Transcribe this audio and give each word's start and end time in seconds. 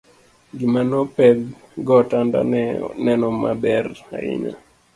gima 0.57 0.81
no 0.89 1.01
pedh 1.15 1.41
go 1.85 1.93
otanda 2.01 2.39
ne 2.51 2.63
neno 3.05 3.27
maber 3.41 3.85
ahinya 4.15 4.53